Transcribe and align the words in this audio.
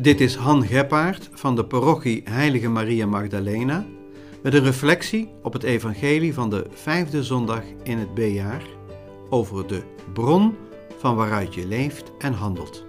Dit 0.00 0.20
is 0.20 0.34
Han 0.36 0.66
Geppaard 0.66 1.30
van 1.32 1.56
de 1.56 1.64
parochie 1.64 2.22
Heilige 2.24 2.68
Maria 2.68 3.06
Magdalena 3.06 3.86
met 4.42 4.54
een 4.54 4.64
reflectie 4.64 5.28
op 5.42 5.52
het 5.52 5.62
evangelie 5.62 6.34
van 6.34 6.50
de 6.50 6.66
vijfde 6.70 7.24
zondag 7.24 7.62
in 7.82 7.98
het 7.98 8.14
B-jaar 8.14 8.62
over 9.28 9.66
de 9.66 9.82
bron 10.12 10.56
van 10.98 11.16
waaruit 11.16 11.54
je 11.54 11.66
leeft 11.66 12.12
en 12.18 12.32
handelt. 12.32 12.86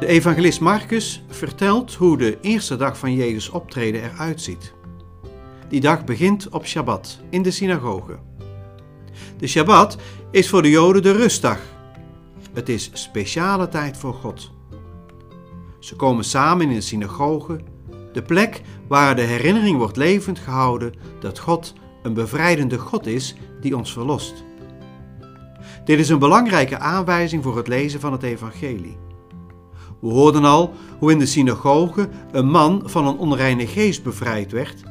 De 0.00 0.06
evangelist 0.06 0.60
Marcus 0.60 1.24
vertelt 1.28 1.94
hoe 1.94 2.18
de 2.18 2.38
eerste 2.40 2.76
dag 2.76 2.98
van 2.98 3.14
Jezus 3.14 3.48
optreden 3.48 4.02
eruit 4.02 4.40
ziet. 4.40 4.74
Die 5.68 5.80
dag 5.80 6.04
begint 6.04 6.48
op 6.48 6.66
Shabbat 6.66 7.20
in 7.30 7.42
de 7.42 7.50
synagoge. 7.50 8.27
De 9.38 9.46
Shabbat 9.46 9.96
is 10.30 10.48
voor 10.48 10.62
de 10.62 10.70
Joden 10.70 11.02
de 11.02 11.12
rustdag. 11.12 11.58
Het 12.52 12.68
is 12.68 12.90
speciale 12.92 13.68
tijd 13.68 13.96
voor 13.96 14.14
God. 14.14 14.50
Ze 15.78 15.96
komen 15.96 16.24
samen 16.24 16.68
in 16.68 16.74
de 16.74 16.80
synagoge, 16.80 17.60
de 18.12 18.22
plek 18.22 18.62
waar 18.88 19.16
de 19.16 19.22
herinnering 19.22 19.78
wordt 19.78 19.96
levend 19.96 20.38
gehouden 20.38 20.94
dat 21.20 21.38
God 21.38 21.74
een 22.02 22.14
bevrijdende 22.14 22.78
God 22.78 23.06
is 23.06 23.34
die 23.60 23.76
ons 23.76 23.92
verlost. 23.92 24.44
Dit 25.84 25.98
is 25.98 26.08
een 26.08 26.18
belangrijke 26.18 26.78
aanwijzing 26.78 27.42
voor 27.42 27.56
het 27.56 27.68
lezen 27.68 28.00
van 28.00 28.12
het 28.12 28.22
evangelie. 28.22 28.96
We 30.00 30.08
hoorden 30.08 30.44
al 30.44 30.72
hoe 30.98 31.10
in 31.10 31.18
de 31.18 31.26
synagoge 31.26 32.08
een 32.32 32.50
man 32.50 32.82
van 32.84 33.06
een 33.06 33.18
onreine 33.18 33.66
geest 33.66 34.02
bevrijd 34.02 34.52
werd 34.52 34.82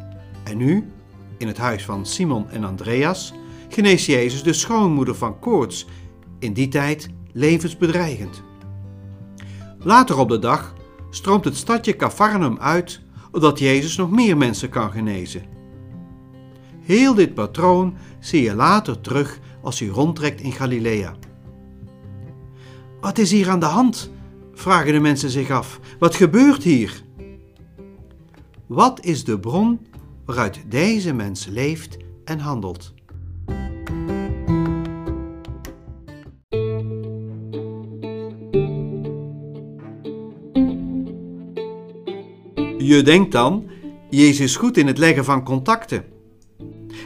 en 0.43 0.57
nu, 0.57 0.91
in 1.37 1.47
het 1.47 1.57
huis 1.57 1.85
van 1.85 2.05
Simon 2.05 2.49
en 2.49 2.63
Andreas, 2.63 3.33
geneest 3.69 4.05
Jezus 4.05 4.43
de 4.43 4.53
schoonmoeder 4.53 5.15
van 5.15 5.39
koorts, 5.39 5.87
in 6.39 6.53
die 6.53 6.67
tijd 6.67 7.09
levensbedreigend. 7.31 8.43
Later 9.79 10.17
op 10.17 10.29
de 10.29 10.39
dag 10.39 10.75
stroomt 11.09 11.45
het 11.45 11.55
stadje 11.55 11.95
Capharnaum 11.95 12.59
uit, 12.59 13.01
omdat 13.31 13.59
Jezus 13.59 13.95
nog 13.95 14.11
meer 14.11 14.37
mensen 14.37 14.69
kan 14.69 14.91
genezen. 14.91 15.41
Heel 16.79 17.13
dit 17.13 17.33
patroon 17.33 17.97
zie 18.19 18.41
je 18.41 18.55
later 18.55 19.01
terug 19.01 19.39
als 19.61 19.79
hij 19.79 19.89
rondtrekt 19.89 20.41
in 20.41 20.51
Galilea. 20.51 21.15
Wat 23.01 23.17
is 23.17 23.31
hier 23.31 23.49
aan 23.49 23.59
de 23.59 23.65
hand? 23.65 24.11
vragen 24.53 24.93
de 24.93 24.99
mensen 24.99 25.29
zich 25.29 25.49
af. 25.49 25.79
Wat 25.99 26.15
gebeurt 26.15 26.63
hier? 26.63 27.03
Wat 28.67 29.05
is 29.05 29.23
de 29.23 29.39
bron 29.39 29.87
waaruit 30.25 30.63
deze 30.67 31.13
mens 31.13 31.45
leeft 31.45 31.97
en 32.23 32.39
handelt? 32.39 32.93
Je 42.87 43.01
denkt 43.01 43.31
dan, 43.31 43.69
Jezus 44.09 44.39
is 44.39 44.55
goed 44.55 44.77
in 44.77 44.87
het 44.87 44.97
leggen 44.97 45.25
van 45.25 45.43
contacten. 45.43 46.05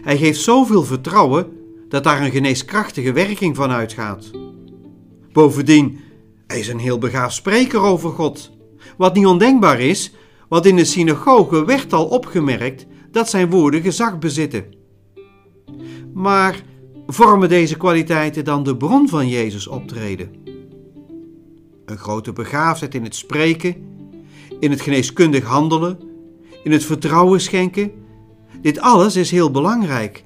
Hij 0.04 0.18
geeft 0.18 0.40
zoveel 0.40 0.84
vertrouwen 0.84 1.48
dat 1.90 2.04
daar 2.04 2.22
een 2.22 2.32
geneeskrachtige 2.32 3.12
werking 3.12 3.56
van 3.56 3.72
uitgaat. 3.72 4.32
Bovendien, 5.32 6.00
hij 6.48 6.60
is 6.60 6.68
een 6.68 6.80
heel 6.80 6.98
begaafd 6.98 7.36
spreker 7.36 7.80
over 7.80 8.10
God. 8.10 8.52
Wat 8.98 9.16
niet 9.16 9.26
ondenkbaar 9.26 9.80
is, 9.80 10.14
want 10.50 10.66
in 10.66 10.76
de 10.76 10.86
synagoge 10.86 11.66
werd 11.66 11.94
al 11.94 12.06
opgemerkt 12.06 12.86
dat 13.12 13.30
zijn 13.30 13.50
woorden 13.50 13.82
gezag 13.82 14.20
bezitten. 14.20 14.66
Maar 16.14 16.64
vormen 17.08 17.50
deze 17.50 17.78
kwaliteiten 17.78 18.44
dan 18.44 18.64
de 18.64 18.78
bron 18.78 19.10
van 19.10 19.28
Jezus 19.28 19.68
optreden? 19.68 20.32
Een 21.86 21.98
grote 21.98 22.34
begaafdheid 22.34 22.96
in 22.96 23.04
het 23.04 23.16
spreken, 23.16 23.91
in 24.62 24.72
het 24.72 24.82
geneeskundig 24.82 25.44
handelen, 25.44 26.00
in 26.64 26.72
het 26.72 26.86
vertrouwen 26.86 27.42
schenken. 27.42 27.92
Dit 28.62 28.80
alles 28.80 29.16
is 29.16 29.32
heel 29.32 29.52
belangrijk, 29.52 30.24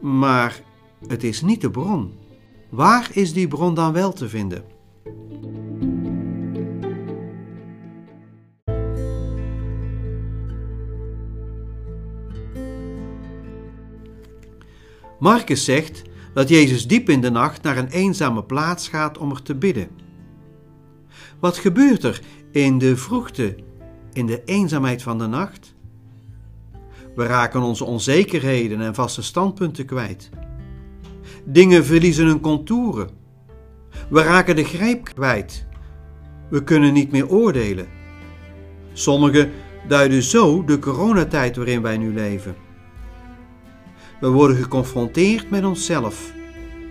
maar 0.00 0.60
het 1.06 1.24
is 1.24 1.42
niet 1.42 1.60
de 1.60 1.70
bron. 1.70 2.12
Waar 2.70 3.10
is 3.12 3.32
die 3.32 3.48
bron 3.48 3.74
dan 3.74 3.92
wel 3.92 4.12
te 4.12 4.28
vinden? 4.28 4.64
Marcus 15.18 15.64
zegt 15.64 16.02
dat 16.34 16.48
Jezus 16.48 16.86
diep 16.86 17.08
in 17.08 17.20
de 17.20 17.30
nacht 17.30 17.62
naar 17.62 17.76
een 17.76 17.88
eenzame 17.88 18.44
plaats 18.44 18.88
gaat 18.88 19.18
om 19.18 19.30
er 19.30 19.42
te 19.42 19.54
bidden. 19.54 19.88
Wat 21.40 21.58
gebeurt 21.58 22.04
er 22.04 22.20
in 22.50 22.78
de 22.78 22.96
vroegte, 22.96 23.56
in 24.12 24.26
de 24.26 24.42
eenzaamheid 24.44 25.02
van 25.02 25.18
de 25.18 25.26
nacht? 25.26 25.74
We 27.14 27.26
raken 27.26 27.62
onze 27.62 27.84
onzekerheden 27.84 28.80
en 28.80 28.94
vaste 28.94 29.22
standpunten 29.22 29.84
kwijt. 29.84 30.30
Dingen 31.44 31.84
verliezen 31.84 32.26
hun 32.26 32.40
contouren. 32.40 33.10
We 34.10 34.22
raken 34.22 34.56
de 34.56 34.64
grijp 34.64 35.04
kwijt. 35.04 35.66
We 36.50 36.64
kunnen 36.64 36.92
niet 36.92 37.12
meer 37.12 37.28
oordelen. 37.28 37.86
Sommigen 38.92 39.50
duiden 39.88 40.22
zo 40.22 40.64
de 40.64 40.78
coronatijd 40.78 41.56
waarin 41.56 41.82
wij 41.82 41.96
nu 41.96 42.12
leven. 42.12 42.54
We 44.20 44.28
worden 44.28 44.56
geconfronteerd 44.56 45.50
met 45.50 45.64
onszelf, 45.64 46.32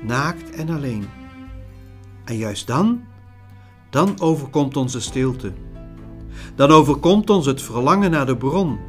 naakt 0.01 0.49
en 0.49 0.69
alleen. 0.69 1.05
En 2.25 2.37
juist 2.37 2.67
dan, 2.67 3.03
dan 3.89 4.19
overkomt 4.19 4.77
onze 4.77 5.01
stilte. 5.01 5.53
Dan 6.55 6.69
overkomt 6.69 7.29
ons 7.29 7.45
het 7.45 7.61
verlangen 7.61 8.11
naar 8.11 8.25
de 8.25 8.37
bron. 8.37 8.79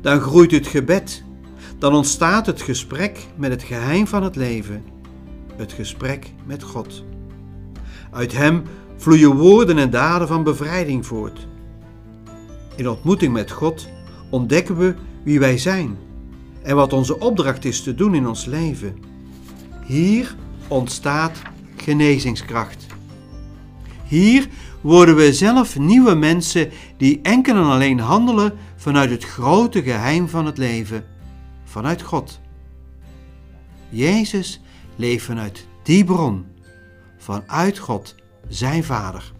Dan 0.00 0.20
groeit 0.20 0.50
het 0.50 0.66
gebed. 0.66 1.24
Dan 1.78 1.94
ontstaat 1.94 2.46
het 2.46 2.62
gesprek 2.62 3.26
met 3.36 3.50
het 3.50 3.62
geheim 3.62 4.06
van 4.06 4.22
het 4.22 4.36
leven, 4.36 4.84
het 5.56 5.72
gesprek 5.72 6.32
met 6.44 6.62
God. 6.62 7.04
Uit 8.10 8.32
Hem 8.32 8.62
vloeien 8.96 9.36
woorden 9.36 9.78
en 9.78 9.90
daden 9.90 10.28
van 10.28 10.42
bevrijding 10.42 11.06
voort. 11.06 11.46
In 12.76 12.88
ontmoeting 12.88 13.32
met 13.32 13.50
God 13.50 13.88
ontdekken 14.30 14.76
we 14.76 14.94
wie 15.22 15.38
wij 15.38 15.58
zijn 15.58 15.98
en 16.62 16.76
wat 16.76 16.92
onze 16.92 17.18
opdracht 17.18 17.64
is 17.64 17.82
te 17.82 17.94
doen 17.94 18.14
in 18.14 18.28
ons 18.28 18.44
leven. 18.44 18.94
Hier 19.84 20.34
ontstaat 20.68 21.42
genezingskracht. 21.76 22.85
Hier 24.08 24.48
worden 24.80 25.16
we 25.16 25.32
zelf 25.32 25.78
nieuwe 25.78 26.14
mensen 26.14 26.70
die 26.96 27.20
enkel 27.22 27.54
en 27.56 27.64
alleen 27.64 27.98
handelen 27.98 28.52
vanuit 28.76 29.10
het 29.10 29.24
grote 29.24 29.82
geheim 29.82 30.28
van 30.28 30.46
het 30.46 30.58
leven, 30.58 31.04
vanuit 31.64 32.02
God. 32.02 32.40
Jezus 33.88 34.60
leeft 34.96 35.24
vanuit 35.24 35.66
die 35.82 36.04
bron, 36.04 36.46
vanuit 37.18 37.78
God, 37.78 38.14
zijn 38.48 38.84
Vader. 38.84 39.32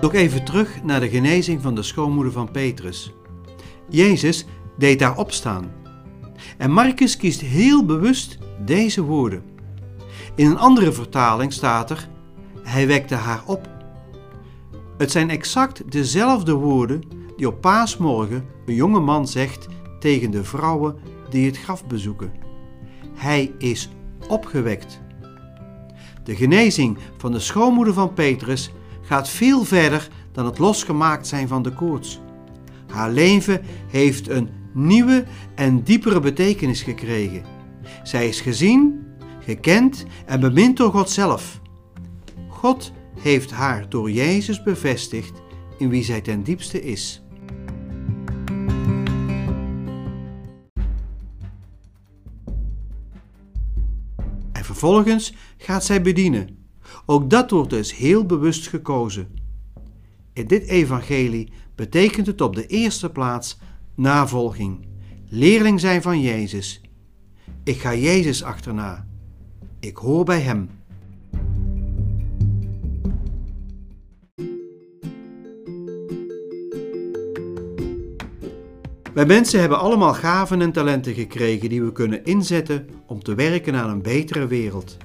Nog 0.00 0.14
even 0.14 0.44
terug 0.44 0.82
naar 0.82 1.00
de 1.00 1.08
genezing 1.08 1.62
van 1.62 1.74
de 1.74 1.82
schoonmoeder 1.82 2.32
van 2.32 2.50
Petrus. 2.50 3.12
Jezus 3.88 4.46
deed 4.76 5.00
haar 5.00 5.16
opstaan. 5.16 5.78
En 6.56 6.70
Marcus 6.70 7.16
kiest 7.16 7.40
heel 7.40 7.84
bewust 7.84 8.38
deze 8.64 9.02
woorden. 9.02 9.42
In 10.34 10.46
een 10.46 10.58
andere 10.58 10.92
vertaling 10.92 11.52
staat 11.52 11.90
er: 11.90 12.08
Hij 12.62 12.86
wekte 12.86 13.14
haar 13.14 13.42
op. 13.46 13.68
Het 14.98 15.10
zijn 15.10 15.30
exact 15.30 15.92
dezelfde 15.92 16.52
woorden 16.52 17.02
die 17.36 17.46
op 17.46 17.60
paasmorgen 17.60 18.44
een 18.66 18.74
jonge 18.74 19.00
man 19.00 19.28
zegt 19.28 19.66
tegen 20.00 20.30
de 20.30 20.44
vrouwen 20.44 20.96
die 21.30 21.46
het 21.46 21.58
graf 21.58 21.86
bezoeken. 21.86 22.32
Hij 23.14 23.52
is 23.58 23.88
opgewekt. 24.28 25.00
De 26.24 26.36
genezing 26.36 26.98
van 27.16 27.32
de 27.32 27.40
schoonmoeder 27.40 27.94
van 27.94 28.14
Petrus 28.14 28.70
gaat 29.02 29.28
veel 29.28 29.64
verder 29.64 30.08
dan 30.32 30.44
het 30.44 30.58
losgemaakt 30.58 31.26
zijn 31.26 31.48
van 31.48 31.62
de 31.62 31.72
koorts. 31.72 32.20
Haar 32.86 33.10
leven 33.10 33.60
heeft 33.88 34.28
een 34.28 34.48
nieuwe 34.72 35.24
en 35.54 35.82
diepere 35.82 36.20
betekenis 36.20 36.82
gekregen. 36.82 37.42
Zij 38.02 38.28
is 38.28 38.40
gezien, 38.40 39.06
gekend 39.40 40.04
en 40.26 40.40
bemind 40.40 40.76
door 40.76 40.90
God 40.90 41.10
zelf. 41.10 41.60
God 42.48 42.92
heeft 43.20 43.50
haar 43.50 43.88
door 43.88 44.10
Jezus 44.10 44.62
bevestigd 44.62 45.42
in 45.78 45.88
wie 45.88 46.04
zij 46.04 46.20
ten 46.20 46.42
diepste 46.42 46.82
is. 46.82 47.22
En 54.52 54.64
vervolgens 54.64 55.34
gaat 55.56 55.84
zij 55.84 56.02
bedienen 56.02 56.58
ook 57.06 57.30
dat 57.30 57.50
wordt 57.50 57.70
dus 57.70 57.96
heel 57.96 58.26
bewust 58.26 58.68
gekozen. 58.68 59.28
In 60.32 60.46
dit 60.46 60.66
evangelie 60.66 61.52
betekent 61.74 62.26
het 62.26 62.40
op 62.40 62.54
de 62.54 62.66
eerste 62.66 63.10
plaats 63.10 63.58
navolging, 63.98 64.86
leerling 65.28 65.80
zijn 65.80 66.02
van 66.02 66.20
Jezus. 66.20 66.80
Ik 67.64 67.76
ga 67.76 67.94
Jezus 67.94 68.42
achterna. 68.42 69.06
Ik 69.80 69.96
hoor 69.96 70.24
bij 70.24 70.40
Hem. 70.40 70.70
Wij 79.14 79.26
mensen 79.26 79.60
hebben 79.60 79.78
allemaal 79.78 80.14
gaven 80.14 80.60
en 80.60 80.72
talenten 80.72 81.14
gekregen 81.14 81.68
die 81.68 81.82
we 81.82 81.92
kunnen 81.92 82.24
inzetten 82.24 82.88
om 83.06 83.22
te 83.22 83.34
werken 83.34 83.74
aan 83.74 83.90
een 83.90 84.02
betere 84.02 84.46
wereld. 84.46 84.96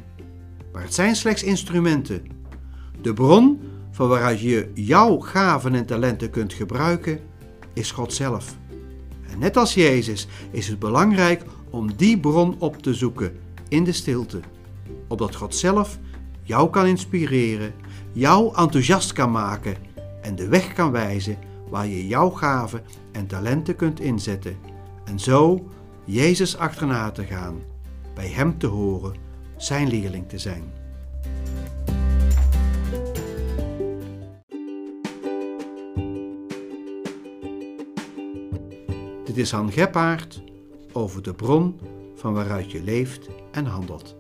Maar 0.72 0.82
het 0.82 0.94
zijn 0.94 1.16
slechts 1.16 1.44
instrumenten. 1.44 2.26
De 3.02 3.14
bron 3.14 3.60
van 3.92 4.08
waaruit 4.08 4.40
je 4.40 4.72
jouw 4.74 5.20
gaven 5.20 5.76
en 5.76 5.86
talenten 5.86 6.30
kunt 6.30 6.54
gebruiken 6.54 7.20
is 7.74 7.92
God 7.92 8.14
zelf. 8.14 8.62
En 9.34 9.40
net 9.40 9.58
als 9.58 9.74
Jezus 9.74 10.28
is 10.52 10.68
het 10.68 10.80
belangrijk 10.80 11.44
om 11.70 11.96
die 11.96 12.20
bron 12.20 12.56
op 12.60 12.82
te 12.82 12.94
zoeken 12.94 13.40
in 13.68 13.84
de 13.84 13.92
stilte, 13.92 14.40
opdat 15.08 15.36
God 15.36 15.56
zelf 15.56 16.00
jou 16.44 16.70
kan 16.70 16.86
inspireren, 16.86 17.74
jou 18.12 18.56
enthousiast 18.56 19.14
kan 19.14 19.32
maken 19.32 19.76
en 20.22 20.36
de 20.36 20.48
weg 20.48 20.74
kan 20.74 20.92
wijzen 20.92 21.38
waar 21.70 21.88
je 21.88 22.08
jouw 22.08 22.30
gaven 22.30 22.82
en 23.12 23.28
talenten 23.28 23.76
kunt 23.76 24.00
inzetten 24.00 24.58
en 25.06 25.20
zo 25.20 25.68
Jezus 26.06 26.58
achterna 26.58 27.12
te 27.12 27.24
gaan, 27.24 27.62
bij 28.16 28.28
Hem 28.28 28.58
te 28.58 28.68
horen, 28.68 29.16
Zijn 29.58 29.88
leerling 29.88 30.30
te 30.30 30.38
zijn. 30.38 30.83
Dit 39.34 39.44
is 39.44 39.52
Han 39.52 39.72
Geppaard 39.72 40.42
over 40.92 41.24
de 41.24 41.34
bron 41.34 41.80
van 42.16 42.34
waaruit 42.34 42.72
je 42.72 42.84
leeft 42.84 43.30
en 43.52 43.66
handelt. 43.66 44.16